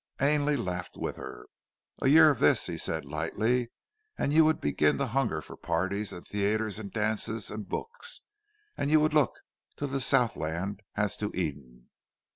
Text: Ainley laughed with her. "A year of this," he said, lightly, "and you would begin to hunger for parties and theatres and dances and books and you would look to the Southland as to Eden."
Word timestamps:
Ainley 0.19 0.57
laughed 0.57 0.97
with 0.97 1.15
her. 1.17 1.45
"A 2.01 2.07
year 2.07 2.31
of 2.31 2.39
this," 2.39 2.65
he 2.65 2.75
said, 2.75 3.05
lightly, 3.05 3.69
"and 4.17 4.33
you 4.33 4.43
would 4.45 4.59
begin 4.59 4.97
to 4.97 5.05
hunger 5.05 5.41
for 5.41 5.55
parties 5.55 6.11
and 6.11 6.25
theatres 6.25 6.79
and 6.79 6.91
dances 6.91 7.51
and 7.51 7.69
books 7.69 8.21
and 8.75 8.89
you 8.89 8.99
would 8.99 9.13
look 9.13 9.35
to 9.75 9.85
the 9.85 10.01
Southland 10.01 10.81
as 10.95 11.15
to 11.17 11.29
Eden." 11.35 11.91